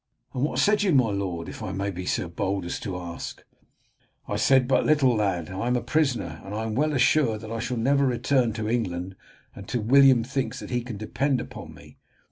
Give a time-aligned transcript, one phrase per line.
[0.33, 3.43] "And what said you, my lord, if I may be so bold as to ask?"
[4.27, 5.51] "I said but little, lad.
[5.51, 8.67] I am a prisoner, and I am well assured that I shall never return to
[8.67, 9.15] England
[9.53, 11.99] until William thinks that he can depend upon me.